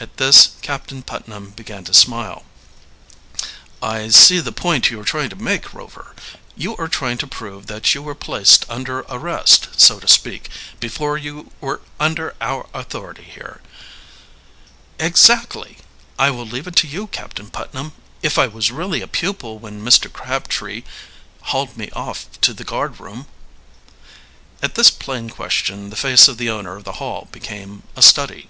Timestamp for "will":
16.30-16.44